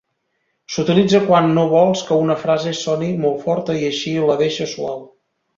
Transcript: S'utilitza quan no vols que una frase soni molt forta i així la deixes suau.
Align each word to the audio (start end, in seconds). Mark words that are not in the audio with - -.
S'utilitza 0.75 1.19
quan 1.27 1.49
no 1.57 1.65
vols 1.75 2.01
que 2.09 2.17
una 2.23 2.39
frase 2.45 2.75
soni 2.81 3.13
molt 3.27 3.47
forta 3.47 3.79
i 3.83 3.87
així 3.91 4.19
la 4.31 4.43
deixes 4.45 4.75
suau. 4.79 5.09